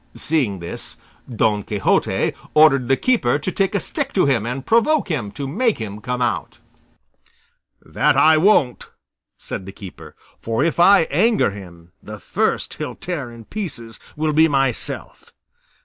Seeing 0.15 0.57
this, 0.57 0.97
Don 1.29 1.61
Quixote 1.61 2.33
ordered 2.55 2.87
the 2.87 2.97
keeper 2.97 3.37
to 3.37 3.51
take 3.51 3.75
a 3.75 3.79
stick 3.79 4.11
to 4.13 4.25
him 4.25 4.47
and 4.47 4.65
provoke 4.65 5.09
him 5.09 5.29
to 5.33 5.47
make 5.47 5.77
him 5.77 6.01
come 6.01 6.23
out. 6.23 6.57
"That 7.85 8.17
I 8.17 8.35
won't," 8.37 8.87
said 9.37 9.67
the 9.67 9.71
keeper; 9.71 10.15
"for 10.39 10.63
if 10.63 10.79
I 10.79 11.01
anger 11.11 11.51
him, 11.51 11.91
the 12.01 12.17
first 12.17 12.73
he'll 12.79 12.95
tear 12.95 13.29
in 13.31 13.45
pieces 13.45 13.99
will 14.17 14.33
be 14.33 14.47
myself. 14.47 15.31